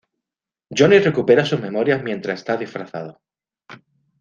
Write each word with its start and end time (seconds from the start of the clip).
Johnny 0.75 0.97
recupera 0.97 1.45
sus 1.45 1.61
memorias 1.61 2.01
mientras 2.01 2.39
está 2.39 2.57
disfrazado. 2.57 3.21